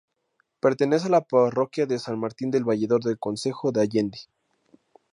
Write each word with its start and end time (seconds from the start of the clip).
Pertenece 0.59 1.05
a 1.05 1.09
la 1.11 1.21
parroquia 1.21 1.85
de 1.85 1.99
San 1.99 2.17
Martín 2.17 2.49
del 2.49 2.63
Valledor 2.63 3.03
del 3.03 3.19
Concejo 3.19 3.71
de 3.71 3.81
Allande. 3.83 4.21